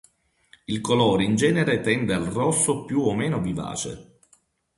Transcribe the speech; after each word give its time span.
Il 0.65 0.81
colore 0.81 1.23
in 1.25 1.35
genere 1.35 1.79
tende 1.79 2.15
al 2.15 2.23
rosso 2.23 2.85
più 2.85 3.01
o 3.01 3.13
meno 3.13 3.39
vivace. 3.39 4.17